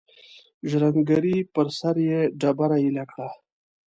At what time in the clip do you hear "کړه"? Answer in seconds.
3.11-3.27